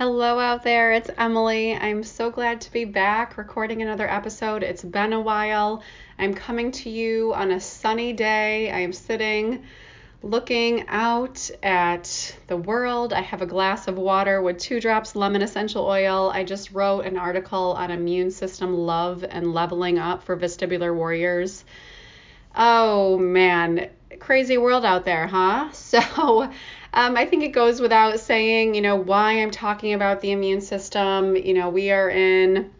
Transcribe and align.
Hello 0.00 0.38
out 0.38 0.62
there, 0.62 0.92
it's 0.92 1.10
Emily. 1.18 1.74
I'm 1.74 2.02
so 2.02 2.30
glad 2.30 2.62
to 2.62 2.72
be 2.72 2.86
back 2.86 3.36
recording 3.36 3.82
another 3.82 4.08
episode. 4.08 4.62
It's 4.62 4.82
been 4.82 5.12
a 5.12 5.20
while. 5.20 5.82
I'm 6.18 6.32
coming 6.32 6.72
to 6.72 6.88
you 6.88 7.34
on 7.34 7.50
a 7.50 7.60
sunny 7.60 8.14
day. 8.14 8.70
I 8.70 8.78
am 8.78 8.94
sitting 8.94 9.62
looking 10.22 10.88
out 10.88 11.50
at 11.62 12.34
the 12.46 12.56
world. 12.56 13.12
I 13.12 13.20
have 13.20 13.42
a 13.42 13.46
glass 13.46 13.88
of 13.88 13.98
water 13.98 14.40
with 14.40 14.56
two 14.56 14.80
drops 14.80 15.14
lemon 15.16 15.42
essential 15.42 15.84
oil. 15.84 16.30
I 16.32 16.44
just 16.44 16.72
wrote 16.72 17.02
an 17.02 17.18
article 17.18 17.74
on 17.76 17.90
immune 17.90 18.30
system 18.30 18.72
love 18.72 19.22
and 19.28 19.52
leveling 19.52 19.98
up 19.98 20.22
for 20.22 20.34
vestibular 20.34 20.96
warriors. 20.96 21.62
Oh 22.56 23.18
man, 23.18 23.90
crazy 24.18 24.56
world 24.56 24.86
out 24.86 25.04
there, 25.04 25.26
huh? 25.26 25.68
So, 25.74 26.50
um, 26.92 27.16
I 27.16 27.24
think 27.24 27.44
it 27.44 27.52
goes 27.52 27.80
without 27.80 28.18
saying, 28.18 28.74
you 28.74 28.80
know, 28.80 28.96
why 28.96 29.40
I'm 29.40 29.50
talking 29.50 29.94
about 29.94 30.20
the 30.20 30.32
immune 30.32 30.60
system. 30.60 31.36
You 31.36 31.54
know, 31.54 31.68
we 31.68 31.90
are 31.90 32.10
in 32.10 32.70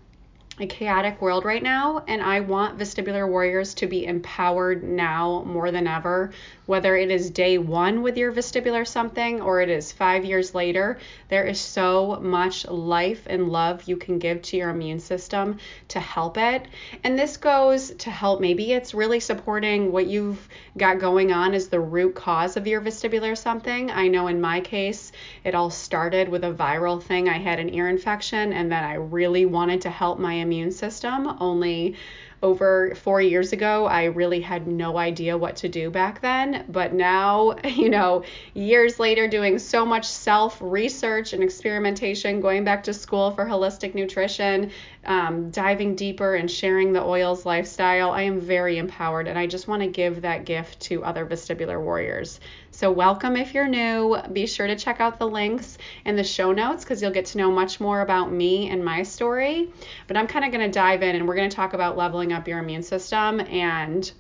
a 0.62 0.66
chaotic 0.66 1.20
world 1.20 1.44
right 1.44 1.62
now, 1.62 2.04
and 2.06 2.22
I 2.22 2.40
want 2.40 2.78
vestibular 2.78 3.28
warriors 3.28 3.74
to 3.74 3.86
be 3.86 4.04
empowered 4.04 4.82
now 4.82 5.42
more 5.46 5.70
than 5.70 5.86
ever 5.86 6.32
whether 6.70 6.94
it 6.94 7.10
is 7.10 7.30
day 7.30 7.58
one 7.58 8.00
with 8.00 8.16
your 8.16 8.30
vestibular 8.30 8.86
something 8.86 9.40
or 9.40 9.60
it 9.60 9.68
is 9.68 9.90
five 9.90 10.24
years 10.24 10.54
later, 10.54 10.96
there 11.28 11.42
is 11.42 11.60
so 11.60 12.16
much 12.22 12.64
life 12.68 13.26
and 13.26 13.48
love 13.48 13.82
you 13.88 13.96
can 13.96 14.20
give 14.20 14.40
to 14.40 14.56
your 14.56 14.70
immune 14.70 15.00
system 15.00 15.58
to 15.88 15.98
help 15.98 16.38
it. 16.38 16.64
And 17.02 17.18
this 17.18 17.36
goes 17.38 17.90
to 17.96 18.10
help, 18.10 18.40
maybe 18.40 18.72
it's 18.72 18.94
really 18.94 19.18
supporting 19.18 19.90
what 19.90 20.06
you've 20.06 20.48
got 20.78 21.00
going 21.00 21.32
on 21.32 21.54
as 21.54 21.66
the 21.66 21.80
root 21.80 22.14
cause 22.14 22.56
of 22.56 22.68
your 22.68 22.80
vestibular 22.80 23.36
something. 23.36 23.90
I 23.90 24.06
know 24.06 24.28
in 24.28 24.40
my 24.40 24.60
case, 24.60 25.10
it 25.42 25.56
all 25.56 25.70
started 25.70 26.28
with 26.28 26.44
a 26.44 26.52
viral 26.52 27.02
thing. 27.02 27.28
I 27.28 27.38
had 27.38 27.58
an 27.58 27.74
ear 27.74 27.88
infection 27.88 28.52
and 28.52 28.70
then 28.70 28.84
I 28.84 28.94
really 28.94 29.44
wanted 29.44 29.80
to 29.80 29.90
help 29.90 30.20
my 30.20 30.34
immune 30.34 30.49
system, 30.70 31.36
only 31.40 31.96
over 32.42 32.94
four 32.94 33.20
years 33.20 33.52
ago, 33.52 33.84
I 33.86 34.04
really 34.04 34.40
had 34.40 34.66
no 34.66 34.96
idea 34.96 35.36
what 35.36 35.56
to 35.56 35.68
do 35.68 35.90
back 35.90 36.22
then. 36.22 36.64
But 36.68 36.94
now, 36.94 37.56
you 37.64 37.90
know, 37.90 38.24
years 38.54 38.98
later, 38.98 39.28
doing 39.28 39.58
so 39.58 39.84
much 39.84 40.06
self 40.06 40.56
research 40.60 41.32
and 41.32 41.42
experimentation, 41.42 42.40
going 42.40 42.64
back 42.64 42.84
to 42.84 42.94
school 42.94 43.30
for 43.32 43.44
holistic 43.44 43.94
nutrition, 43.94 44.70
um, 45.04 45.50
diving 45.50 45.96
deeper 45.96 46.34
and 46.34 46.50
sharing 46.50 46.92
the 46.92 47.02
oils 47.02 47.44
lifestyle, 47.44 48.10
I 48.10 48.22
am 48.22 48.40
very 48.40 48.78
empowered. 48.78 49.28
And 49.28 49.38
I 49.38 49.46
just 49.46 49.68
want 49.68 49.82
to 49.82 49.88
give 49.88 50.22
that 50.22 50.44
gift 50.46 50.80
to 50.80 51.04
other 51.04 51.26
vestibular 51.26 51.80
warriors. 51.80 52.40
So, 52.72 52.90
welcome 52.90 53.36
if 53.36 53.52
you're 53.52 53.68
new. 53.68 54.16
Be 54.32 54.46
sure 54.46 54.66
to 54.66 54.76
check 54.76 55.00
out 55.00 55.18
the 55.18 55.26
links 55.26 55.76
in 56.04 56.16
the 56.16 56.24
show 56.24 56.52
notes 56.52 56.84
because 56.84 57.02
you'll 57.02 57.10
get 57.10 57.26
to 57.26 57.38
know 57.38 57.50
much 57.50 57.80
more 57.80 58.00
about 58.00 58.32
me 58.32 58.70
and 58.70 58.84
my 58.84 59.02
story. 59.02 59.70
But 60.06 60.16
I'm 60.16 60.26
kind 60.26 60.44
of 60.44 60.52
going 60.52 60.64
to 60.64 60.72
dive 60.72 61.02
in 61.02 61.16
and 61.16 61.28
we're 61.28 61.34
going 61.34 61.50
to 61.50 61.54
talk 61.54 61.74
about 61.74 61.96
leveling 61.96 62.32
up 62.32 62.48
your 62.48 62.58
immune 62.58 62.82
system 62.82 63.40
and 63.40 64.10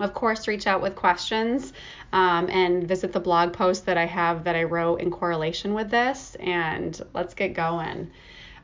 of 0.00 0.14
course, 0.14 0.46
reach 0.46 0.66
out 0.66 0.80
with 0.80 0.94
questions 0.94 1.72
um, 2.12 2.48
and 2.50 2.86
visit 2.86 3.12
the 3.12 3.20
blog 3.20 3.52
post 3.52 3.86
that 3.86 3.98
I 3.98 4.06
have 4.06 4.44
that 4.44 4.54
I 4.54 4.62
wrote 4.62 5.00
in 5.00 5.10
correlation 5.10 5.74
with 5.74 5.90
this. 5.90 6.36
And 6.38 7.00
let's 7.14 7.34
get 7.34 7.54
going. 7.54 8.10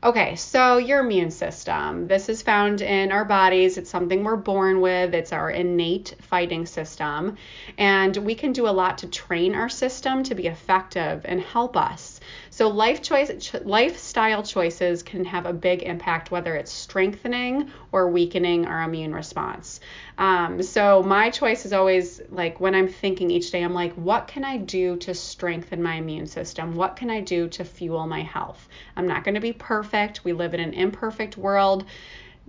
Okay, 0.05 0.35
so 0.35 0.77
your 0.77 0.99
immune 0.99 1.31
system. 1.31 2.05
This 2.05 2.29
is 2.29 2.43
found 2.43 2.81
in 2.81 3.11
our 3.11 3.25
bodies. 3.25 3.79
It's 3.79 3.89
something 3.89 4.23
we're 4.23 4.35
born 4.35 4.79
with. 4.79 5.15
It's 5.15 5.33
our 5.33 5.49
innate 5.49 6.13
fighting 6.21 6.67
system. 6.67 7.37
And 7.79 8.15
we 8.17 8.35
can 8.35 8.51
do 8.51 8.67
a 8.67 8.69
lot 8.69 8.99
to 8.99 9.07
train 9.07 9.55
our 9.55 9.67
system 9.67 10.21
to 10.25 10.35
be 10.35 10.45
effective 10.45 11.21
and 11.25 11.41
help 11.41 11.75
us. 11.75 12.19
So 12.57 12.69
life 12.69 13.01
choice 13.01 13.29
ch- 13.37 13.65
lifestyle 13.65 14.41
choices 14.41 15.03
can 15.03 15.25
have 15.25 15.45
a 15.45 15.51
big 15.51 15.83
impact 15.83 16.31
whether 16.31 16.55
it's 16.55 16.71
strengthening 16.71 17.69
or 17.91 18.09
weakening 18.09 18.65
our 18.65 18.83
immune 18.83 19.13
response. 19.13 19.81
Um, 20.17 20.63
so 20.63 21.03
my 21.03 21.29
choice 21.31 21.65
is 21.65 21.73
always 21.73 22.21
like 22.29 22.61
when 22.61 22.73
I'm 22.73 22.87
thinking 22.87 23.29
each 23.29 23.51
day, 23.51 23.61
I'm 23.61 23.73
like, 23.73 23.91
what 23.95 24.29
can 24.29 24.45
I 24.45 24.55
do 24.55 24.95
to 24.99 25.13
strengthen 25.13 25.83
my 25.83 25.95
immune 25.95 26.27
system? 26.27 26.77
What 26.77 26.95
can 26.95 27.09
I 27.09 27.19
do 27.19 27.49
to 27.49 27.65
fuel 27.65 28.07
my 28.07 28.21
health? 28.21 28.69
I'm 28.95 29.05
not 29.05 29.25
going 29.25 29.35
to 29.35 29.41
be 29.41 29.51
perfect. 29.51 30.23
We 30.23 30.31
live 30.31 30.53
in 30.53 30.61
an 30.61 30.73
imperfect 30.73 31.35
world. 31.35 31.83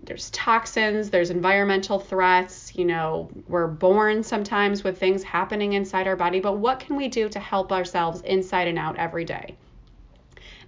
There's 0.05 0.31
toxins, 0.31 1.11
there's 1.11 1.31
environmental 1.31 1.99
threats, 1.99 2.77
you 2.77 2.84
know, 2.84 3.28
we're 3.49 3.67
born 3.67 4.23
sometimes 4.23 4.84
with 4.84 5.00
things 5.00 5.25
happening 5.25 5.73
inside 5.73 6.06
our 6.06 6.15
body, 6.15 6.38
but 6.38 6.59
what 6.59 6.78
can 6.78 6.94
we 6.94 7.09
do 7.09 7.28
to 7.28 7.41
help 7.41 7.73
ourselves 7.73 8.21
inside 8.21 8.69
and 8.69 8.78
out 8.78 8.99
every 8.99 9.25
day? 9.25 9.56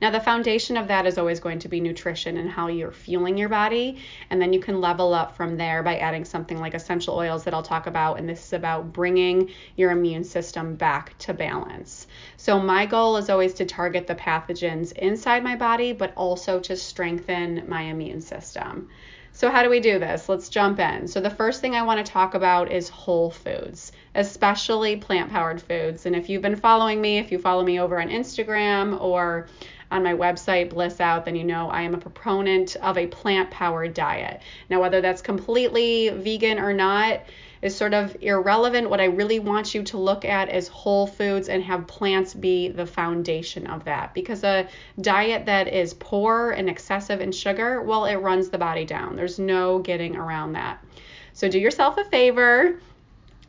Now, 0.00 0.10
the 0.10 0.20
foundation 0.20 0.76
of 0.76 0.86
that 0.88 1.06
is 1.06 1.18
always 1.18 1.40
going 1.40 1.58
to 1.60 1.68
be 1.68 1.80
nutrition 1.80 2.36
and 2.36 2.48
how 2.48 2.68
you're 2.68 2.92
fueling 2.92 3.36
your 3.36 3.48
body. 3.48 3.98
And 4.30 4.40
then 4.40 4.52
you 4.52 4.60
can 4.60 4.80
level 4.80 5.12
up 5.12 5.36
from 5.36 5.56
there 5.56 5.82
by 5.82 5.98
adding 5.98 6.24
something 6.24 6.60
like 6.60 6.74
essential 6.74 7.16
oils 7.16 7.42
that 7.44 7.54
I'll 7.54 7.62
talk 7.62 7.88
about. 7.88 8.18
And 8.18 8.28
this 8.28 8.46
is 8.46 8.52
about 8.52 8.92
bringing 8.92 9.50
your 9.76 9.90
immune 9.90 10.22
system 10.22 10.76
back 10.76 11.18
to 11.18 11.34
balance. 11.34 12.06
So, 12.36 12.60
my 12.60 12.86
goal 12.86 13.16
is 13.16 13.28
always 13.28 13.54
to 13.54 13.64
target 13.64 14.06
the 14.06 14.14
pathogens 14.14 14.92
inside 14.92 15.42
my 15.42 15.56
body, 15.56 15.92
but 15.92 16.12
also 16.16 16.60
to 16.60 16.76
strengthen 16.76 17.64
my 17.68 17.82
immune 17.82 18.20
system. 18.20 18.88
So, 19.32 19.50
how 19.50 19.62
do 19.62 19.70
we 19.70 19.78
do 19.78 20.00
this? 20.00 20.28
Let's 20.28 20.48
jump 20.48 20.80
in. 20.80 21.06
So, 21.06 21.20
the 21.20 21.30
first 21.30 21.60
thing 21.60 21.76
I 21.76 21.82
want 21.82 22.04
to 22.04 22.12
talk 22.12 22.34
about 22.34 22.72
is 22.72 22.88
whole 22.88 23.30
foods, 23.30 23.92
especially 24.14 24.96
plant 24.96 25.30
powered 25.30 25.62
foods. 25.62 26.06
And 26.06 26.16
if 26.16 26.28
you've 26.28 26.42
been 26.42 26.56
following 26.56 27.00
me, 27.00 27.18
if 27.18 27.30
you 27.30 27.38
follow 27.38 27.62
me 27.62 27.78
over 27.78 28.00
on 28.00 28.08
Instagram 28.08 29.00
or 29.00 29.46
on 29.90 30.02
my 30.02 30.14
website, 30.14 30.70
Bliss 30.70 31.00
Out, 31.00 31.24
then 31.24 31.36
you 31.36 31.44
know 31.44 31.70
I 31.70 31.82
am 31.82 31.94
a 31.94 31.98
proponent 31.98 32.76
of 32.76 32.98
a 32.98 33.06
plant 33.06 33.50
powered 33.50 33.94
diet. 33.94 34.42
Now, 34.68 34.80
whether 34.80 35.00
that's 35.00 35.22
completely 35.22 36.10
vegan 36.10 36.58
or 36.58 36.72
not, 36.72 37.22
is 37.62 37.74
sort 37.74 37.94
of 37.94 38.16
irrelevant. 38.20 38.88
What 38.88 39.00
I 39.00 39.06
really 39.06 39.40
want 39.40 39.74
you 39.74 39.82
to 39.84 39.98
look 39.98 40.24
at 40.24 40.54
is 40.54 40.68
whole 40.68 41.06
foods 41.06 41.48
and 41.48 41.62
have 41.64 41.86
plants 41.86 42.34
be 42.34 42.68
the 42.68 42.86
foundation 42.86 43.66
of 43.66 43.84
that. 43.84 44.14
Because 44.14 44.44
a 44.44 44.68
diet 45.00 45.46
that 45.46 45.68
is 45.68 45.94
poor 45.94 46.50
and 46.50 46.68
excessive 46.68 47.20
in 47.20 47.32
sugar, 47.32 47.82
well, 47.82 48.04
it 48.04 48.16
runs 48.16 48.50
the 48.50 48.58
body 48.58 48.84
down. 48.84 49.16
There's 49.16 49.38
no 49.38 49.80
getting 49.80 50.16
around 50.16 50.52
that. 50.52 50.84
So 51.32 51.48
do 51.48 51.58
yourself 51.58 51.98
a 51.98 52.04
favor 52.04 52.80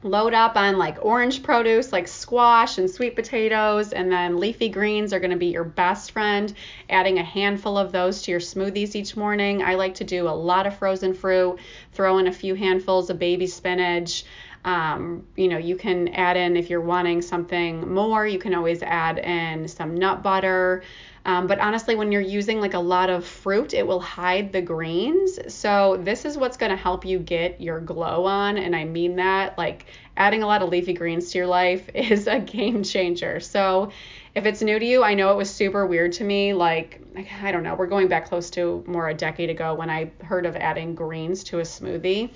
load 0.01 0.33
up 0.33 0.55
on 0.55 0.77
like 0.77 0.97
orange 1.03 1.43
produce 1.43 1.91
like 1.91 2.07
squash 2.07 2.77
and 2.77 2.89
sweet 2.89 3.15
potatoes 3.15 3.91
and 3.91 4.09
then 4.09 4.37
leafy 4.37 4.69
greens 4.69 5.11
are 5.11 5.19
going 5.19 5.31
to 5.31 5.37
be 5.37 5.47
your 5.47 5.63
best 5.63 6.11
friend. 6.11 6.53
Adding 6.89 7.19
a 7.19 7.23
handful 7.23 7.77
of 7.77 7.91
those 7.91 8.21
to 8.23 8.31
your 8.31 8.39
smoothies 8.39 8.95
each 8.95 9.17
morning. 9.17 9.61
I 9.61 9.75
like 9.75 9.95
to 9.95 10.03
do 10.05 10.27
a 10.27 10.31
lot 10.31 10.65
of 10.65 10.77
frozen 10.77 11.13
fruit 11.13 11.59
throw 11.91 12.17
in 12.19 12.27
a 12.27 12.31
few 12.31 12.55
handfuls 12.55 13.09
of 13.09 13.19
baby 13.19 13.47
spinach. 13.47 14.23
Um, 14.65 15.25
you 15.38 15.47
know 15.47 15.57
you 15.57 15.77
can 15.77 16.09
add 16.09 16.35
in 16.35 16.57
if 16.57 16.69
you're 16.69 16.81
wanting 16.81 17.21
something 17.21 17.93
more 17.93 18.27
you 18.27 18.38
can 18.38 18.53
always 18.53 18.83
add 18.83 19.17
in 19.17 19.69
some 19.69 19.95
nut 19.95 20.21
butter 20.21 20.83
um, 21.29 21.45
but 21.45 21.59
honestly, 21.59 21.94
when 21.94 22.12
you're 22.12 22.22
using 22.22 22.59
like 22.59 22.73
a 22.73 22.79
lot 22.79 23.12
of 23.12 23.23
fruit, 23.23 23.75
it 23.75 23.85
will 23.85 24.00
hide 24.00 24.51
the 24.51 24.63
greens. 24.63 25.38
So 25.53 26.01
this 26.01 26.25
is 26.25 26.40
what's 26.40 26.57
going 26.57 26.72
to 26.72 26.75
help 26.75 27.06
you 27.06 27.19
get 27.19 27.62
your 27.62 27.79
glow 27.79 28.25
on. 28.25 28.57
And 28.57 28.75
I 28.75 28.85
mean 28.85 29.17
that 29.17 29.56
like 29.56 29.85
adding 30.18 30.41
a 30.41 30.47
lot 30.47 30.63
of 30.63 30.69
leafy 30.69 30.94
greens 30.94 31.31
to 31.31 31.38
your 31.38 31.45
life 31.45 31.88
is 31.94 32.25
a 32.25 32.39
game 32.39 32.81
changer. 32.81 33.39
So 33.39 33.91
if 34.34 34.47
it's 34.47 34.63
new 34.63 34.79
to 34.79 34.84
you, 34.84 35.03
I 35.03 35.13
know 35.13 35.31
it 35.31 35.38
was 35.38 35.51
super 35.51 35.85
weird 35.85 36.13
to 36.13 36.23
me. 36.23 36.53
Like, 36.53 37.00
I 37.44 37.51
don't 37.51 37.62
know, 37.62 37.75
we're 37.75 37.85
going 37.85 38.07
back 38.07 38.25
close 38.25 38.50
to 38.51 38.84
more 38.88 39.09
a 39.09 39.13
decade 39.13 39.51
ago 39.51 39.75
when 39.75 39.91
I 39.91 40.12
heard 40.23 40.47
of 40.47 40.56
adding 40.56 40.95
greens 40.95 41.44
to 41.44 41.59
a 41.59 41.63
smoothie. 41.63 42.31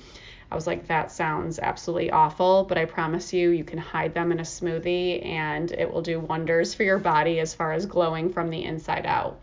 I 0.53 0.55
was 0.55 0.67
like, 0.67 0.85
that 0.85 1.11
sounds 1.11 1.57
absolutely 1.57 2.11
awful, 2.11 2.63
but 2.65 2.77
I 2.77 2.85
promise 2.85 3.33
you, 3.33 3.49
you 3.49 3.63
can 3.63 3.79
hide 3.79 4.13
them 4.13 4.31
in 4.31 4.39
a 4.39 4.43
smoothie 4.43 5.25
and 5.25 5.71
it 5.71 5.91
will 5.91 6.03
do 6.03 6.19
wonders 6.19 6.75
for 6.75 6.83
your 6.83 6.99
body 6.99 7.39
as 7.39 7.55
far 7.55 7.73
as 7.73 7.87
glowing 7.87 8.31
from 8.31 8.51
the 8.51 8.63
inside 8.63 9.07
out. 9.07 9.39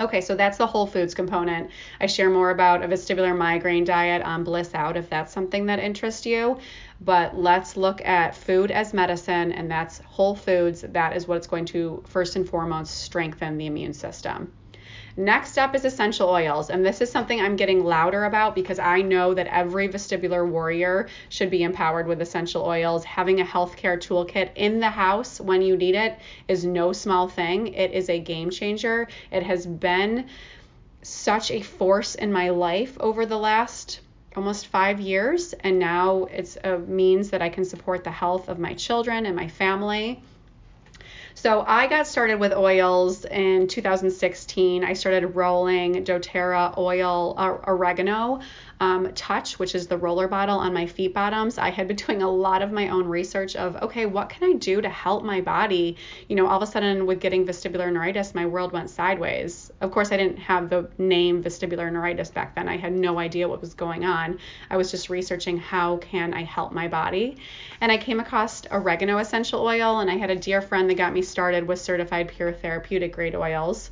Okay, 0.00 0.20
so 0.20 0.36
that's 0.36 0.56
the 0.56 0.66
whole 0.68 0.86
foods 0.86 1.12
component. 1.12 1.72
I 2.00 2.06
share 2.06 2.30
more 2.30 2.50
about 2.50 2.84
a 2.84 2.86
vestibular 2.86 3.36
migraine 3.36 3.82
diet 3.82 4.22
on 4.22 4.44
Bliss 4.44 4.76
Out 4.76 4.96
if 4.96 5.10
that's 5.10 5.32
something 5.32 5.66
that 5.66 5.80
interests 5.80 6.24
you. 6.24 6.60
But 7.00 7.36
let's 7.36 7.76
look 7.76 8.00
at 8.04 8.36
food 8.36 8.70
as 8.70 8.94
medicine, 8.94 9.50
and 9.50 9.68
that's 9.68 9.98
whole 10.06 10.36
foods. 10.36 10.82
That 10.82 11.16
is 11.16 11.26
what's 11.26 11.48
going 11.48 11.64
to 11.64 12.04
first 12.06 12.36
and 12.36 12.48
foremost 12.48 12.96
strengthen 12.96 13.58
the 13.58 13.66
immune 13.66 13.92
system. 13.92 14.52
Next 15.18 15.58
up 15.58 15.74
is 15.74 15.84
essential 15.84 16.28
oils, 16.28 16.70
and 16.70 16.86
this 16.86 17.00
is 17.00 17.10
something 17.10 17.40
I'm 17.40 17.56
getting 17.56 17.84
louder 17.84 18.26
about 18.26 18.54
because 18.54 18.78
I 18.78 19.02
know 19.02 19.34
that 19.34 19.48
every 19.48 19.88
vestibular 19.88 20.48
warrior 20.48 21.08
should 21.28 21.50
be 21.50 21.64
empowered 21.64 22.06
with 22.06 22.22
essential 22.22 22.64
oils. 22.64 23.02
Having 23.02 23.40
a 23.40 23.44
healthcare 23.44 23.98
toolkit 23.98 24.50
in 24.54 24.78
the 24.78 24.90
house 24.90 25.40
when 25.40 25.60
you 25.60 25.76
need 25.76 25.96
it 25.96 26.16
is 26.46 26.64
no 26.64 26.92
small 26.92 27.26
thing. 27.26 27.74
It 27.74 27.90
is 27.90 28.08
a 28.08 28.20
game 28.20 28.50
changer. 28.50 29.08
It 29.32 29.42
has 29.42 29.66
been 29.66 30.28
such 31.02 31.50
a 31.50 31.62
force 31.62 32.14
in 32.14 32.32
my 32.32 32.50
life 32.50 32.96
over 33.00 33.26
the 33.26 33.38
last 33.38 33.98
almost 34.36 34.68
five 34.68 35.00
years, 35.00 35.52
and 35.52 35.80
now 35.80 36.28
it's 36.30 36.56
a 36.62 36.78
means 36.78 37.30
that 37.30 37.42
I 37.42 37.48
can 37.48 37.64
support 37.64 38.04
the 38.04 38.12
health 38.12 38.48
of 38.48 38.60
my 38.60 38.74
children 38.74 39.26
and 39.26 39.34
my 39.34 39.48
family 39.48 40.22
So 41.40 41.62
I 41.68 41.86
got 41.86 42.08
started 42.08 42.40
with 42.40 42.52
oils 42.52 43.24
in 43.24 43.68
2016. 43.68 44.82
I 44.82 44.92
started 44.92 45.36
rolling 45.36 46.04
doTERRA 46.04 46.76
oil, 46.76 47.34
uh, 47.38 47.58
oregano 47.68 48.40
um, 48.80 49.12
touch, 49.14 49.58
which 49.58 49.74
is 49.74 49.86
the 49.86 49.96
roller 49.96 50.28
bottle 50.28 50.58
on 50.58 50.72
my 50.72 50.86
feet 50.86 51.12
bottoms, 51.12 51.58
I 51.58 51.70
had 51.70 51.88
been 51.88 51.96
doing 52.06 52.22
a 52.22 52.30
lot 52.30 52.62
of 52.62 52.72
my 52.72 52.88
own 52.88 53.06
research 53.06 53.56
of, 53.56 53.76
okay, 53.76 54.06
what 54.06 54.28
can 54.28 54.48
I 54.48 54.54
do 54.54 54.80
to 54.80 54.88
help 54.88 55.24
my 55.24 55.40
body? 55.40 55.96
You 56.28 56.36
know, 56.36 56.46
all 56.46 56.56
of 56.56 56.68
a 56.68 56.70
sudden 56.70 57.06
with 57.06 57.20
getting 57.20 57.46
vestibular 57.46 57.92
neuritis, 57.92 58.34
my 58.34 58.46
world 58.46 58.72
went 58.72 58.90
sideways. 58.90 59.72
Of 59.80 59.90
course, 59.90 60.12
I 60.12 60.16
didn't 60.16 60.38
have 60.38 60.70
the 60.70 60.88
name 60.98 61.42
vestibular 61.42 61.90
neuritis 61.92 62.30
back 62.30 62.54
then. 62.54 62.68
I 62.68 62.76
had 62.76 62.92
no 62.92 63.18
idea 63.18 63.48
what 63.48 63.60
was 63.60 63.74
going 63.74 64.04
on. 64.04 64.38
I 64.70 64.76
was 64.76 64.90
just 64.90 65.10
researching 65.10 65.58
how 65.58 65.96
can 65.98 66.32
I 66.34 66.44
help 66.44 66.72
my 66.72 66.88
body. 66.88 67.36
And 67.80 67.90
I 67.90 67.98
came 67.98 68.20
across 68.20 68.62
oregano 68.70 69.18
essential 69.18 69.62
oil, 69.62 70.00
and 70.00 70.10
I 70.10 70.16
had 70.16 70.30
a 70.30 70.36
dear 70.36 70.62
friend 70.62 70.88
that 70.90 70.96
got 70.96 71.12
me 71.12 71.22
started 71.22 71.66
with 71.66 71.80
certified 71.80 72.28
pure 72.28 72.52
therapeutic 72.52 73.12
grade 73.12 73.34
oils. 73.34 73.90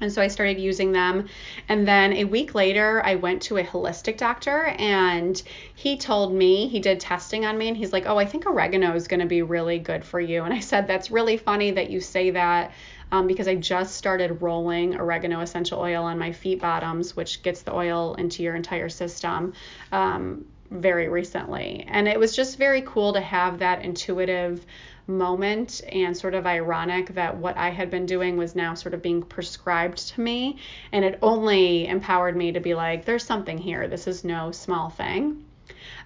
And 0.00 0.12
so 0.12 0.20
I 0.20 0.28
started 0.28 0.58
using 0.58 0.92
them. 0.92 1.28
And 1.68 1.86
then 1.86 2.12
a 2.14 2.24
week 2.24 2.54
later, 2.54 3.00
I 3.04 3.14
went 3.14 3.42
to 3.42 3.58
a 3.58 3.64
holistic 3.64 4.18
doctor 4.18 4.66
and 4.78 5.40
he 5.74 5.96
told 5.96 6.34
me, 6.34 6.68
he 6.68 6.80
did 6.80 7.00
testing 7.00 7.46
on 7.46 7.56
me, 7.56 7.68
and 7.68 7.76
he's 7.76 7.92
like, 7.92 8.06
Oh, 8.06 8.18
I 8.18 8.26
think 8.26 8.46
oregano 8.46 8.94
is 8.94 9.08
going 9.08 9.20
to 9.20 9.26
be 9.26 9.42
really 9.42 9.78
good 9.78 10.04
for 10.04 10.20
you. 10.20 10.44
And 10.44 10.52
I 10.52 10.60
said, 10.60 10.86
That's 10.86 11.10
really 11.10 11.36
funny 11.36 11.70
that 11.72 11.90
you 11.90 12.00
say 12.00 12.30
that 12.30 12.72
um, 13.12 13.26
because 13.26 13.46
I 13.46 13.54
just 13.54 13.94
started 13.94 14.42
rolling 14.42 14.96
oregano 14.96 15.40
essential 15.40 15.80
oil 15.80 16.04
on 16.04 16.18
my 16.18 16.32
feet 16.32 16.60
bottoms, 16.60 17.14
which 17.14 17.42
gets 17.42 17.62
the 17.62 17.72
oil 17.72 18.14
into 18.14 18.42
your 18.42 18.56
entire 18.56 18.88
system. 18.88 19.52
Um, 19.92 20.46
very 20.70 21.08
recently. 21.08 21.84
And 21.88 22.08
it 22.08 22.18
was 22.18 22.34
just 22.34 22.58
very 22.58 22.82
cool 22.82 23.12
to 23.12 23.20
have 23.20 23.58
that 23.58 23.82
intuitive 23.82 24.64
moment 25.06 25.82
and 25.90 26.16
sort 26.16 26.34
of 26.34 26.46
ironic 26.46 27.14
that 27.14 27.36
what 27.36 27.56
I 27.56 27.70
had 27.70 27.90
been 27.90 28.06
doing 28.06 28.36
was 28.36 28.54
now 28.54 28.74
sort 28.74 28.94
of 28.94 29.02
being 29.02 29.22
prescribed 29.22 30.08
to 30.08 30.20
me. 30.20 30.58
And 30.92 31.04
it 31.04 31.18
only 31.22 31.86
empowered 31.86 32.36
me 32.36 32.52
to 32.52 32.60
be 32.60 32.74
like, 32.74 33.04
there's 33.04 33.24
something 33.24 33.58
here. 33.58 33.86
This 33.88 34.06
is 34.06 34.24
no 34.24 34.50
small 34.50 34.90
thing. 34.90 35.44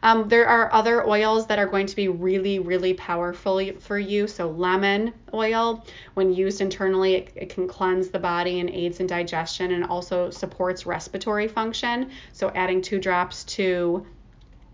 Um, 0.03 0.29
there 0.29 0.47
are 0.47 0.73
other 0.73 1.07
oils 1.09 1.47
that 1.49 1.59
are 1.59 1.67
going 1.67 1.87
to 1.87 1.97
be 1.97 2.09
really, 2.09 2.59
really 2.59 2.95
powerful 2.95 3.61
for 3.81 3.99
you. 3.99 4.29
So, 4.29 4.49
lemon 4.49 5.13
oil, 5.35 5.85
when 6.15 6.33
used 6.33 6.61
internally, 6.61 7.15
it, 7.15 7.33
it, 7.35 7.49
can 7.49 7.67
cleanse 7.67 8.09
the 8.09 8.19
body 8.19 8.61
and 8.61 8.71
aids 8.71 9.01
in 9.01 9.09
digestion 9.09 9.73
and 9.73 9.85
also 9.85 10.31
supports 10.31 10.87
respiratory 10.87 11.49
function. 11.49 12.11
So, 12.33 12.51
adding 12.55 12.81
two 12.81 13.01
drops 13.01 13.43
to 13.45 14.07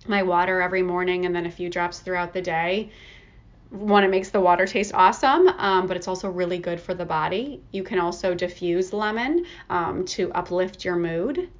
my 0.06 0.23
water 0.23 0.61
every 0.61 0.83
morning 0.83 1.27
and 1.27 1.35
then 1.35 1.47
a 1.47 1.51
few 1.51 1.69
drops 1.69 2.01
throughout 2.01 2.33
the 2.33 2.43
day 2.43 2.91
one, 3.75 4.05
it 4.05 4.11
makes 4.11 4.31
the 4.31 4.41
water 4.41 4.67
taste 4.67 4.95
awesome, 4.95 5.49
um, 5.49 5.89
but 5.89 5.97
it's 5.97 6.06
also 6.06 6.31
really 6.31 6.59
good 6.59 6.81
for 6.81 6.95
the 6.95 7.05
body. 7.05 7.61
You 7.73 7.83
can 7.83 7.99
also 7.99 8.33
diffuse 8.33 8.93
lemon 8.93 9.47
um, 9.69 10.05
to 10.06 10.31
uplift 10.33 10.85
your 10.85 10.95
mood. 10.95 11.51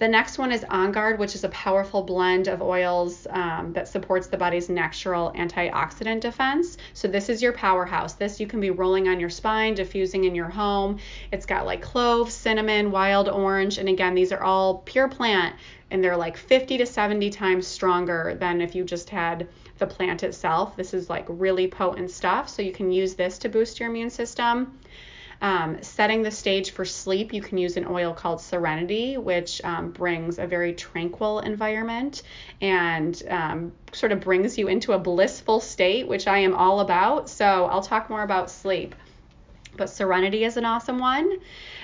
The 0.00 0.08
next 0.08 0.38
one 0.38 0.50
is 0.50 0.64
On 0.64 0.92
Guard, 0.92 1.18
which 1.18 1.34
is 1.34 1.44
a 1.44 1.50
powerful 1.50 2.00
blend 2.02 2.48
of 2.48 2.62
oils 2.62 3.26
um, 3.28 3.74
that 3.74 3.86
supports 3.86 4.28
the 4.28 4.38
body's 4.38 4.70
natural 4.70 5.30
antioxidant 5.36 6.20
defense. 6.20 6.78
So 6.94 7.06
this 7.06 7.28
is 7.28 7.42
your 7.42 7.52
powerhouse. 7.52 8.14
This 8.14 8.40
you 8.40 8.46
can 8.46 8.62
be 8.62 8.70
rolling 8.70 9.08
on 9.08 9.20
your 9.20 9.28
spine, 9.28 9.74
diffusing 9.74 10.24
in 10.24 10.34
your 10.34 10.48
home. 10.48 11.00
It's 11.32 11.44
got 11.44 11.66
like 11.66 11.82
clove, 11.82 12.32
cinnamon, 12.32 12.90
wild 12.90 13.28
orange, 13.28 13.76
and 13.76 13.90
again, 13.90 14.14
these 14.14 14.32
are 14.32 14.42
all 14.42 14.78
pure 14.86 15.06
plant, 15.06 15.54
and 15.90 16.02
they're 16.02 16.16
like 16.16 16.38
50 16.38 16.78
to 16.78 16.86
70 16.86 17.28
times 17.28 17.66
stronger 17.66 18.38
than 18.40 18.62
if 18.62 18.74
you 18.74 18.84
just 18.84 19.10
had 19.10 19.48
the 19.76 19.86
plant 19.86 20.22
itself. 20.22 20.76
This 20.76 20.94
is 20.94 21.10
like 21.10 21.26
really 21.28 21.68
potent 21.68 22.10
stuff, 22.10 22.48
so 22.48 22.62
you 22.62 22.72
can 22.72 22.90
use 22.90 23.16
this 23.16 23.36
to 23.40 23.50
boost 23.50 23.78
your 23.78 23.90
immune 23.90 24.08
system. 24.08 24.78
Um, 25.42 25.82
setting 25.82 26.22
the 26.22 26.30
stage 26.30 26.72
for 26.72 26.84
sleep, 26.84 27.32
you 27.32 27.40
can 27.40 27.56
use 27.56 27.76
an 27.76 27.86
oil 27.86 28.12
called 28.12 28.40
Serenity, 28.40 29.16
which 29.16 29.62
um, 29.64 29.90
brings 29.90 30.38
a 30.38 30.46
very 30.46 30.74
tranquil 30.74 31.40
environment 31.40 32.22
and 32.60 33.22
um, 33.28 33.72
sort 33.92 34.12
of 34.12 34.20
brings 34.20 34.58
you 34.58 34.68
into 34.68 34.92
a 34.92 34.98
blissful 34.98 35.60
state, 35.60 36.06
which 36.06 36.26
I 36.26 36.38
am 36.38 36.54
all 36.54 36.80
about. 36.80 37.30
So 37.30 37.66
I'll 37.66 37.82
talk 37.82 38.10
more 38.10 38.22
about 38.22 38.50
sleep. 38.50 38.94
But 39.76 39.88
Serenity 39.88 40.44
is 40.44 40.56
an 40.56 40.64
awesome 40.64 40.98
one. 40.98 41.38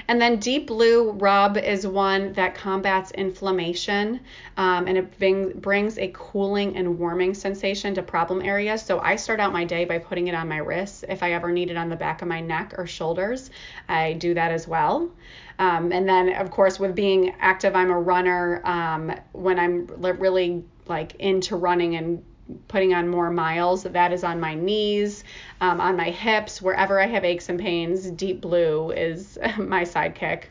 And 0.09 0.21
then 0.21 0.39
Deep 0.39 0.67
Blue 0.67 1.13
Rub 1.13 1.57
is 1.57 1.87
one 1.87 2.33
that 2.35 2.55
combats 2.55 3.11
inflammation 3.13 4.21
um, 4.57 4.87
and 4.87 4.99
it 4.99 5.19
bring, 5.19 5.59
brings 5.59 5.99
a 5.99 6.11
cooling 6.15 6.77
and 6.77 6.99
warming 6.99 7.35
sensation 7.35 7.95
to 7.95 8.03
problem 8.03 8.43
areas. 8.43 8.83
So 8.83 9.01
I 9.01 9.17
start 9.17 9.41
out 9.41 9.53
my 9.53 9.65
day 9.65 9.85
by 9.85 9.99
putting 9.99 10.29
it 10.29 10.35
on 10.35 10.49
my 10.49 10.59
wrists. 10.59 11.05
If 11.09 11.23
I 11.23 11.33
ever 11.33 11.51
need 11.51 11.71
it 11.71 11.77
on 11.77 11.89
the 11.89 11.97
back 11.97 12.23
of 12.23 12.29
my 12.29 12.41
neck 12.41 12.75
or 12.77 12.87
shoulders, 12.87 13.51
I 13.89 14.15
do 14.15 14.35
that 14.35 14.51
as 14.51 14.69
well. 14.69 15.11
Um, 15.59 15.91
and 15.91 16.09
then, 16.09 16.35
of 16.35 16.51
course, 16.51 16.79
with 16.79 16.95
being 16.95 17.35
active, 17.41 17.75
I'm 17.75 17.91
a 17.91 17.99
runner. 17.99 18.61
Um, 18.65 19.13
when 19.33 19.59
I'm 19.59 19.87
really 19.87 20.65
like 20.87 21.15
into 21.17 21.57
running 21.57 21.97
and 21.97 22.23
putting 22.69 22.95
on 22.95 23.09
more 23.09 23.31
miles. 23.31 23.83
That 23.85 24.13
is 24.13 24.25
on 24.25 24.41
my 24.41 24.55
knees, 24.55 25.25
um, 25.61 25.81
on 25.81 25.97
my 25.97 26.11
hips, 26.11 26.63
wherever 26.63 27.01
I 27.01 27.07
have 27.07 27.25
aches 27.25 27.49
and 27.49 27.59
pains. 27.59 28.11
Deep 28.11 28.41
Blue 28.41 28.91
is 28.91 29.39
my 29.59 29.83
sidekick. 29.83 30.45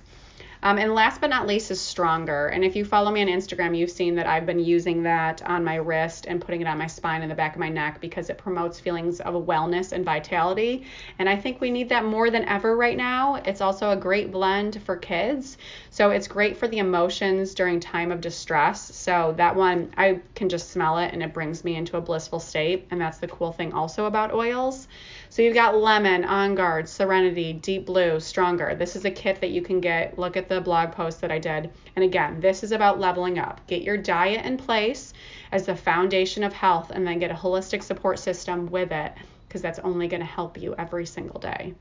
Um, 0.63 0.78
and 0.78 0.94
last 0.94 1.22
but 1.22 1.30
not 1.30 1.48
least 1.48 1.72
is 1.72 1.80
Stronger. 1.80 2.48
And 2.48 2.63
if 2.63 2.75
you 2.75 2.86
follow 2.86 3.12
me 3.12 3.22
on 3.22 3.28
Instagram, 3.28 3.78
you've 3.78 3.92
seen 3.92 4.16
that 4.16 4.28
I've 4.28 4.46
been 4.46 4.60
using 4.60 5.04
that 5.04 5.42
on 5.44 5.63
my 5.63 5.75
wrist 5.75 6.25
and 6.28 6.42
putting 6.42 6.62
it 6.62 6.68
on 6.68 6.78
my 6.78 6.88
spine 6.88 7.22
and 7.22 7.30
the 7.30 7.36
back 7.36 7.54
of 7.54 7.60
my 7.60 7.69
neck 7.69 8.02
because 8.02 8.30
it 8.30 8.38
promotes 8.38 8.80
feelings 8.80 9.19
of 9.22 9.34
wellness 9.46 9.92
and 9.92 10.04
vitality. 10.04 10.86
And 11.19 11.30
I 11.30 11.36
think 11.36 11.62
we 11.62 11.72
need 11.72 11.90
that 11.90 12.06
more 12.06 12.30
than 12.30 12.46
ever 12.46 12.75
right 12.75 12.98
now. 12.98 13.36
It's 13.36 13.62
also 13.62 13.92
a 13.92 13.96
great 13.96 14.31
blend 14.31 14.81
for 14.84 14.96
kids. 14.96 15.57
So 15.90 16.12
it's 16.12 16.28
great 16.28 16.57
for 16.57 16.68
the 16.68 16.80
emotions 16.80 17.54
during 17.54 17.80
time 17.80 18.12
of 18.12 18.22
distress. 18.22 18.96
So 18.96 19.34
that 19.38 19.56
one, 19.56 19.94
I 19.98 20.19
can 20.34 20.50
just 20.50 20.72
smell 20.72 20.98
it 20.98 21.13
and 21.13 21.22
it 21.22 21.34
brings 21.34 21.63
me 21.63 21.75
into 21.75 21.98
a 21.98 22.02
blissful 22.02 22.40
state. 22.40 22.88
And 22.92 23.00
that's 23.00 23.19
the 23.19 23.28
cool 23.28 23.52
thing 23.52 23.74
also 23.74 24.06
about 24.06 24.34
oils. 24.34 24.88
So 25.35 25.41
you've 25.41 25.53
got 25.53 25.75
lemon, 25.75 26.23
on 26.23 26.55
guard, 26.55 26.87
serenity, 26.87 27.51
deep 27.51 27.87
blue, 27.87 28.21
stronger. 28.21 28.73
This 28.73 28.95
is 28.95 29.03
a 29.03 29.11
kit 29.11 29.41
that 29.41 29.49
you 29.49 29.61
can 29.61 29.81
get. 29.81 30.17
Look 30.17 30.37
at 30.37 30.47
the 30.47 30.61
blog 30.61 30.93
post 30.93 31.19
that 31.19 31.29
I 31.29 31.39
did. 31.39 31.71
And 31.97 32.05
again, 32.05 32.39
this 32.39 32.63
is 32.63 32.71
about 32.71 33.01
leveling 33.01 33.37
up. 33.37 33.59
Get 33.67 33.81
your 33.81 33.97
diet 33.97 34.45
in 34.45 34.55
place 34.55 35.11
as 35.51 35.65
the 35.65 35.75
foundation 35.75 36.41
of 36.45 36.53
health 36.53 36.89
and 36.89 37.05
then 37.05 37.19
get 37.19 37.31
a 37.31 37.33
holistic 37.33 37.83
support 37.83 38.17
system 38.17 38.67
with 38.67 38.93
it 38.93 39.11
because 39.45 39.61
that's 39.61 39.79
only 39.79 40.07
going 40.07 40.21
to 40.21 40.25
help 40.25 40.57
you 40.57 40.73
every 40.77 41.05
single 41.05 41.41
day. 41.41 41.73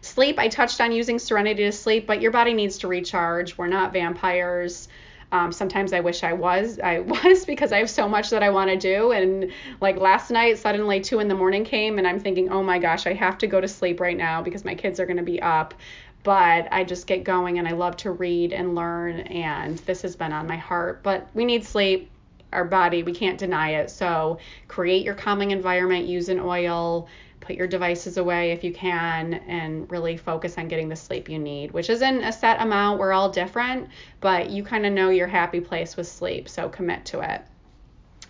Sleep, 0.00 0.38
I 0.38 0.48
touched 0.48 0.80
on 0.80 0.90
using 0.90 1.18
Serenity 1.18 1.64
to 1.64 1.72
sleep, 1.72 2.06
but 2.06 2.22
your 2.22 2.32
body 2.32 2.54
needs 2.54 2.78
to 2.78 2.88
recharge. 2.88 3.58
We're 3.58 3.66
not 3.66 3.92
vampires. 3.92 4.88
Um, 5.32 5.50
sometimes 5.50 5.94
I 5.94 6.00
wish 6.00 6.22
I 6.22 6.34
was. 6.34 6.78
I 6.78 6.98
was 7.24 7.44
because 7.44 7.72
I 7.72 7.78
have 7.78 7.90
so 7.90 8.08
much 8.08 8.30
that 8.30 8.42
I 8.42 8.50
want 8.50 8.70
to 8.70 8.76
do. 8.76 9.12
And 9.12 9.50
like 9.80 9.96
last 9.96 10.30
night, 10.30 10.58
suddenly 10.58 11.00
two 11.00 11.18
in 11.18 11.28
the 11.28 11.34
morning 11.34 11.64
came, 11.64 11.98
and 11.98 12.06
I'm 12.06 12.20
thinking, 12.20 12.50
oh 12.50 12.62
my 12.62 12.78
gosh, 12.78 13.06
I 13.06 13.14
have 13.14 13.38
to 13.38 13.46
go 13.46 13.60
to 13.60 13.66
sleep 13.66 13.98
right 13.98 14.16
now 14.16 14.42
because 14.42 14.64
my 14.64 14.74
kids 14.74 15.00
are 15.00 15.06
going 15.06 15.16
to 15.16 15.22
be 15.22 15.40
up. 15.42 15.74
But 16.22 16.68
I 16.70 16.84
just 16.84 17.08
get 17.08 17.24
going, 17.24 17.58
and 17.58 17.66
I 17.66 17.72
love 17.72 17.96
to 17.98 18.12
read 18.12 18.52
and 18.52 18.76
learn, 18.76 19.20
and 19.20 19.78
this 19.78 20.02
has 20.02 20.14
been 20.14 20.32
on 20.32 20.46
my 20.46 20.56
heart. 20.56 21.02
But 21.02 21.28
we 21.34 21.44
need 21.44 21.64
sleep. 21.64 22.10
Our 22.52 22.64
body, 22.66 23.02
we 23.02 23.14
can't 23.14 23.38
deny 23.38 23.70
it. 23.76 23.90
So 23.90 24.38
create 24.68 25.04
your 25.04 25.14
calming 25.14 25.52
environment, 25.52 26.04
use 26.04 26.28
an 26.28 26.38
oil, 26.38 27.08
put 27.42 27.56
your 27.56 27.66
devices 27.66 28.16
away 28.16 28.52
if 28.52 28.64
you 28.64 28.72
can 28.72 29.34
and 29.34 29.90
really 29.90 30.16
focus 30.16 30.56
on 30.56 30.68
getting 30.68 30.88
the 30.88 30.96
sleep 30.96 31.28
you 31.28 31.38
need, 31.38 31.72
which 31.72 31.90
isn't 31.90 32.22
a 32.22 32.32
set 32.32 32.60
amount. 32.60 32.98
We're 32.98 33.12
all 33.12 33.28
different, 33.28 33.88
but 34.20 34.48
you 34.48 34.64
kind 34.64 34.86
of 34.86 34.92
know 34.92 35.10
your 35.10 35.26
happy 35.26 35.60
place 35.60 35.96
with 35.96 36.08
sleep, 36.08 36.48
so 36.48 36.68
commit 36.68 37.04
to 37.06 37.20
it. 37.20 37.42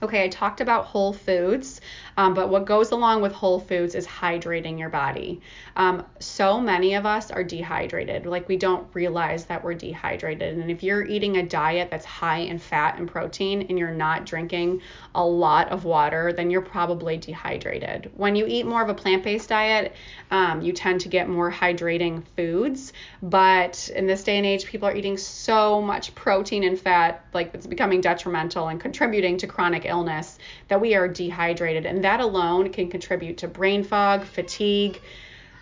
Okay, 0.03 0.25
I 0.25 0.29
talked 0.29 0.61
about 0.61 0.87
whole 0.87 1.13
foods, 1.13 1.81
um, 2.17 2.35
but 2.35 2.49
what 2.49 2.65
goes 2.65 2.91
along 2.91 3.23
with 3.23 3.31
whole 3.31 3.61
foods 3.61 3.95
is 3.95 4.05
hydrating 4.05 4.77
your 4.77 4.89
body. 4.89 5.41
Um, 5.77 6.05
so 6.19 6.61
many 6.61 6.95
of 6.95 7.07
us 7.07 7.31
are 7.31 7.45
dehydrated, 7.45 8.27
like 8.27 8.49
we 8.49 8.57
don't 8.57 8.89
realize 8.95 9.45
that 9.45 9.63
we're 9.63 9.75
dehydrated. 9.75 10.59
And 10.59 10.73
if 10.73 10.83
you're 10.83 11.07
eating 11.07 11.37
a 11.37 11.47
diet 11.47 11.89
that's 11.89 12.05
high 12.05 12.39
in 12.39 12.59
fat 12.59 12.99
and 12.99 13.09
protein 13.09 13.67
and 13.69 13.79
you're 13.79 13.95
not 13.95 14.27
drinking 14.27 14.83
a 15.15 15.25
lot 15.25 15.69
of 15.69 15.85
water, 15.85 16.33
then 16.33 16.51
you're 16.51 16.63
probably 16.63 17.17
dehydrated. 17.17 18.11
When 18.17 18.35
you 18.35 18.45
eat 18.49 18.67
more 18.67 18.83
of 18.83 18.89
a 18.89 18.95
plant 18.95 19.23
based 19.23 19.51
diet, 19.51 19.93
um, 20.33 20.63
you 20.63 20.73
tend 20.73 21.03
to 21.03 21.09
get 21.09 21.29
more 21.29 21.53
hydrating 21.53 22.25
foods. 22.35 22.93
But 23.23 23.89
in 23.95 24.09
this 24.09 24.25
day 24.25 24.37
and 24.37 24.47
age, 24.47 24.65
people 24.65 24.89
are 24.89 24.97
eating 24.97 25.17
so 25.17 25.81
much 25.81 26.13
protein 26.17 26.65
and 26.65 26.77
fat, 26.77 27.25
like 27.33 27.55
it's 27.55 27.69
becoming 27.69 28.01
detrimental 28.01 28.67
and 28.67 28.81
contributing 28.81 29.37
to 29.37 29.47
chronic 29.47 29.92
illness 29.93 30.39
that 30.67 30.81
we 30.81 30.97
are 30.97 31.07
dehydrated. 31.07 31.87
And 31.87 32.03
that 32.03 32.19
alone 32.19 32.73
can 32.73 32.91
contribute 32.91 33.39
to 33.39 33.49
brain 33.49 33.85
fog, 33.85 34.25
fatigue, 34.25 35.01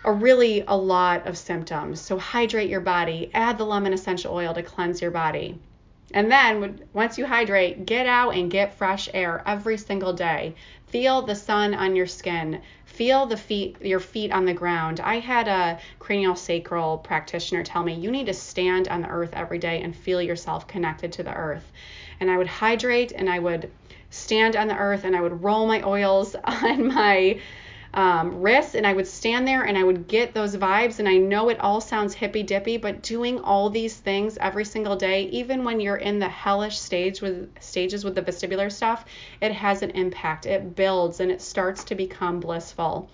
or 0.03 0.13
really 0.15 0.63
a 0.67 0.75
lot 0.75 1.27
of 1.27 1.37
symptoms. 1.37 2.01
So 2.01 2.17
hydrate 2.17 2.69
your 2.69 2.81
body, 2.81 3.29
add 3.33 3.59
the 3.59 3.65
lemon 3.65 3.93
essential 3.93 4.33
oil 4.33 4.53
to 4.55 4.63
cleanse 4.63 5.01
your 5.01 5.11
body. 5.11 5.59
And 6.13 6.29
then 6.29 6.81
once 6.91 7.17
you 7.17 7.25
hydrate, 7.25 7.85
get 7.85 8.05
out 8.05 8.35
and 8.35 8.51
get 8.51 8.77
fresh 8.77 9.07
air 9.13 9.41
every 9.45 9.77
single 9.77 10.11
day. 10.11 10.55
Feel 10.87 11.21
the 11.21 11.35
sun 11.35 11.73
on 11.73 11.95
your 11.95 12.07
skin. 12.07 12.61
Feel 12.83 13.25
the 13.25 13.37
feet, 13.37 13.77
your 13.81 14.01
feet 14.01 14.31
on 14.33 14.43
the 14.43 14.53
ground. 14.53 14.99
I 14.99 15.19
had 15.19 15.47
a 15.47 15.79
cranial 15.99 16.35
sacral 16.35 16.97
practitioner 16.97 17.63
tell 17.63 17.83
me 17.83 17.93
you 17.93 18.11
need 18.11 18.25
to 18.25 18.33
stand 18.33 18.89
on 18.89 19.01
the 19.01 19.07
earth 19.07 19.31
every 19.33 19.57
day 19.57 19.81
and 19.81 19.95
feel 19.95 20.21
yourself 20.21 20.67
connected 20.67 21.13
to 21.13 21.23
the 21.23 21.33
earth. 21.33 21.71
And 22.19 22.29
I 22.29 22.37
would 22.37 22.47
hydrate 22.47 23.13
and 23.13 23.29
I 23.29 23.39
would 23.39 23.71
stand 24.11 24.55
on 24.55 24.67
the 24.67 24.77
earth 24.77 25.05
and 25.05 25.15
I 25.15 25.21
would 25.21 25.43
roll 25.43 25.65
my 25.65 25.81
oils 25.81 26.35
on 26.43 26.87
my 26.87 27.39
um, 27.93 28.41
wrists 28.41 28.75
and 28.75 28.85
I 28.85 28.93
would 28.93 29.07
stand 29.07 29.47
there 29.47 29.63
and 29.63 29.77
I 29.77 29.83
would 29.83 30.07
get 30.07 30.33
those 30.33 30.55
vibes. 30.55 30.99
And 30.99 31.09
I 31.09 31.17
know 31.17 31.49
it 31.49 31.59
all 31.59 31.81
sounds 31.81 32.13
hippy 32.13 32.43
dippy, 32.43 32.77
but 32.77 33.01
doing 33.01 33.39
all 33.39 33.69
these 33.69 33.97
things 33.97 34.37
every 34.39 34.65
single 34.65 34.95
day, 34.95 35.23
even 35.29 35.63
when 35.63 35.79
you're 35.79 35.97
in 35.97 36.19
the 36.19 36.29
hellish 36.29 36.79
stage 36.79 37.21
with 37.21 37.49
stages 37.59 38.03
with 38.03 38.15
the 38.15 38.21
vestibular 38.21 38.71
stuff, 38.71 39.05
it 39.41 39.51
has 39.51 39.81
an 39.81 39.91
impact. 39.91 40.45
It 40.45 40.75
builds 40.75 41.19
and 41.19 41.31
it 41.31 41.41
starts 41.41 41.83
to 41.85 41.95
become 41.95 42.39
blissful. 42.39 43.09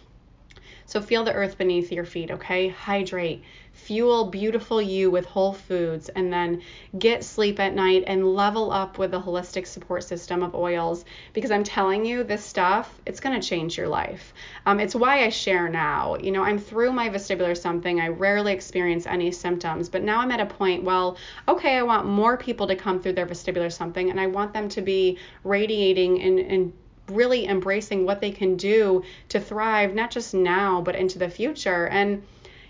So 0.86 1.02
feel 1.02 1.24
the 1.24 1.34
earth 1.34 1.58
beneath 1.58 1.92
your 1.92 2.06
feet, 2.06 2.32
okay? 2.32 2.70
Hydrate, 2.70 3.44
fuel 3.88 4.26
beautiful 4.26 4.82
you 4.82 5.10
with 5.10 5.26
whole 5.26 5.54
foods, 5.54 6.10
and 6.10 6.32
then 6.32 6.62
get 7.00 7.24
sleep 7.24 7.58
at 7.58 7.74
night 7.74 8.04
and 8.06 8.36
level 8.36 8.70
up 8.70 8.98
with 8.98 9.14
a 9.14 9.18
holistic 9.18 9.66
support 9.66 10.04
system 10.04 10.44
of 10.44 10.54
oils 10.54 11.06
because 11.32 11.52
I'm 11.52 11.64
telling 11.64 12.06
you, 12.06 12.26
this 12.26 12.44
stuff, 12.44 13.00
it's 13.06 13.22
going 13.22 13.40
to 13.40 13.48
change 13.48 13.78
your 13.78 13.88
life. 13.88 14.34
Um, 14.66 14.82
it's 14.82 14.94
why 14.94 15.24
I 15.24 15.30
share 15.30 15.70
now. 15.70 16.18
You 16.18 16.34
know, 16.34 16.44
I'm 16.44 16.60
through 16.60 16.92
my 16.92 17.08
vestibular 17.08 17.56
something. 17.56 18.02
I 18.02 18.10
rarely 18.10 18.52
experience 18.52 19.06
any 19.08 19.32
symptoms, 19.32 19.88
but 19.88 20.04
now 20.04 20.20
I'm 20.20 20.32
at 20.32 20.42
a 20.42 20.46
point, 20.46 20.84
well, 20.84 21.16
okay, 21.48 21.78
I 21.78 21.84
want 21.84 22.06
more 22.06 22.36
people 22.36 22.68
to 22.68 22.76
come 22.76 23.02
through 23.02 23.14
their 23.14 23.26
vestibular 23.26 23.72
something 23.72 24.10
and 24.10 24.20
I 24.20 24.28
want 24.28 24.52
them 24.52 24.68
to 24.68 24.82
be 24.82 25.18
radiating 25.46 26.22
and, 26.22 26.40
and 26.40 26.74
really 27.10 27.48
embracing 27.48 28.06
what 28.06 28.20
they 28.20 28.32
can 28.32 28.58
do 28.58 29.02
to 29.30 29.40
thrive, 29.40 29.96
not 29.96 30.12
just 30.12 30.34
now, 30.34 30.82
but 30.82 30.94
into 30.94 31.18
the 31.18 31.30
future. 31.30 31.88
And 31.88 32.24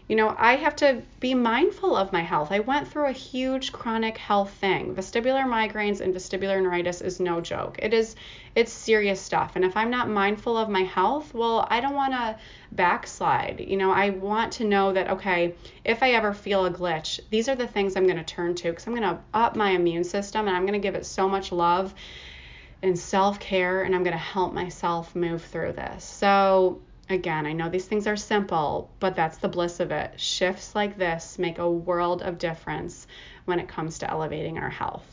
you 0.07 0.15
know, 0.15 0.33
I 0.37 0.55
have 0.55 0.75
to 0.77 1.01
be 1.19 1.33
mindful 1.33 1.93
of 1.97 2.13
my 2.13 2.21
health. 2.21 2.49
I 2.53 2.59
went 2.59 2.87
through 2.87 3.07
a 3.07 3.11
huge 3.11 3.73
chronic 3.73 4.17
health 4.17 4.51
thing. 4.51 4.95
Vestibular 4.95 5.43
migraines 5.43 5.99
and 5.99 6.15
vestibular 6.15 6.61
neuritis 6.61 7.01
is 7.01 7.19
no 7.19 7.41
joke. 7.41 7.77
It 7.79 7.93
is 7.93 8.15
it's 8.55 8.71
serious 8.71 9.19
stuff. 9.19 9.57
And 9.57 9.65
if 9.65 9.75
I'm 9.75 9.89
not 9.89 10.07
mindful 10.07 10.55
of 10.55 10.69
my 10.69 10.83
health, 10.83 11.33
well, 11.33 11.67
I 11.69 11.81
don't 11.81 11.93
want 11.93 12.13
to 12.13 12.37
backslide. 12.71 13.59
You 13.59 13.75
know, 13.75 13.91
I 13.91 14.11
want 14.11 14.53
to 14.53 14.63
know 14.63 14.93
that 14.93 15.09
okay, 15.09 15.55
if 15.83 16.01
I 16.01 16.11
ever 16.11 16.33
feel 16.33 16.65
a 16.65 16.71
glitch, 16.71 17.19
these 17.29 17.49
are 17.49 17.55
the 17.55 17.67
things 17.67 17.97
I'm 17.97 18.05
going 18.05 18.17
to 18.17 18.23
turn 18.23 18.55
to 18.55 18.71
cuz 18.71 18.87
I'm 18.87 18.95
going 18.95 19.09
to 19.09 19.19
up 19.33 19.57
my 19.57 19.71
immune 19.71 20.05
system 20.05 20.47
and 20.47 20.55
I'm 20.55 20.63
going 20.63 20.79
to 20.81 20.87
give 20.87 20.95
it 20.95 21.05
so 21.05 21.27
much 21.27 21.51
love 21.51 21.93
and 22.81 22.97
self-care 22.97 23.83
and 23.83 23.93
I'm 23.93 24.03
going 24.03 24.13
to 24.13 24.17
help 24.17 24.53
myself 24.53 25.15
move 25.15 25.43
through 25.43 25.73
this. 25.73 26.05
So, 26.05 26.79
Again, 27.09 27.45
I 27.45 27.53
know 27.53 27.69
these 27.69 27.85
things 27.85 28.05
are 28.05 28.17
simple, 28.17 28.89
but 28.99 29.15
that's 29.15 29.37
the 29.37 29.47
bliss 29.47 29.79
of 29.79 29.91
it. 29.91 30.19
Shifts 30.19 30.75
like 30.75 30.97
this 30.97 31.39
make 31.39 31.57
a 31.57 31.69
world 31.69 32.21
of 32.21 32.37
difference 32.37 33.07
when 33.45 33.59
it 33.59 33.69
comes 33.69 33.99
to 33.99 34.09
elevating 34.09 34.57
our 34.57 34.69
health. 34.69 35.05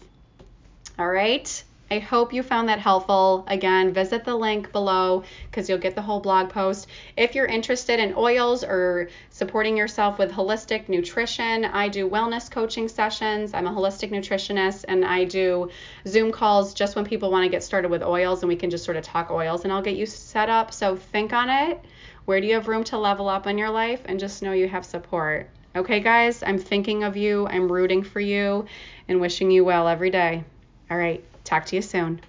All 0.98 1.08
right. 1.08 1.62
I 1.90 1.98
hope 1.98 2.32
you 2.32 2.42
found 2.42 2.68
that 2.70 2.78
helpful. 2.78 3.44
Again, 3.46 3.92
visit 3.92 4.24
the 4.24 4.34
link 4.34 4.72
below 4.72 5.22
because 5.50 5.68
you'll 5.68 5.78
get 5.78 5.94
the 5.94 6.02
whole 6.02 6.18
blog 6.18 6.48
post. 6.48 6.88
If 7.16 7.34
you're 7.34 7.46
interested 7.46 8.00
in 8.00 8.14
oils 8.16 8.64
or 8.64 9.10
supporting 9.28 9.76
yourself 9.76 10.18
with 10.18 10.32
holistic 10.32 10.88
nutrition, 10.88 11.66
I 11.66 11.88
do 11.88 12.08
wellness 12.08 12.50
coaching 12.50 12.88
sessions. 12.88 13.52
I'm 13.52 13.66
a 13.66 13.72
holistic 13.72 14.10
nutritionist 14.10 14.86
and 14.88 15.04
I 15.04 15.24
do 15.24 15.70
Zoom 16.08 16.32
calls 16.32 16.72
just 16.72 16.96
when 16.96 17.04
people 17.04 17.30
want 17.30 17.44
to 17.44 17.50
get 17.50 17.62
started 17.62 17.90
with 17.90 18.02
oils 18.02 18.42
and 18.42 18.48
we 18.48 18.56
can 18.56 18.70
just 18.70 18.84
sort 18.84 18.96
of 18.96 19.04
talk 19.04 19.30
oils 19.30 19.64
and 19.64 19.72
I'll 19.72 19.82
get 19.82 19.96
you 19.96 20.06
set 20.06 20.48
up. 20.48 20.72
So 20.72 20.96
think 20.96 21.34
on 21.34 21.50
it. 21.50 21.80
Where 22.24 22.40
do 22.40 22.46
you 22.46 22.54
have 22.54 22.66
room 22.66 22.84
to 22.84 22.98
level 22.98 23.28
up 23.28 23.46
in 23.46 23.58
your 23.58 23.70
life? 23.70 24.00
And 24.06 24.18
just 24.18 24.42
know 24.42 24.52
you 24.52 24.68
have 24.68 24.86
support. 24.86 25.50
Okay, 25.76 26.00
guys, 26.00 26.42
I'm 26.42 26.58
thinking 26.58 27.04
of 27.04 27.16
you. 27.16 27.46
I'm 27.46 27.70
rooting 27.70 28.02
for 28.02 28.20
you 28.20 28.64
and 29.06 29.20
wishing 29.20 29.50
you 29.50 29.64
well 29.64 29.86
every 29.86 30.10
day. 30.10 30.44
All 30.90 30.96
right. 30.96 31.22
Talk 31.44 31.66
to 31.66 31.76
you 31.76 31.82
soon. 31.82 32.20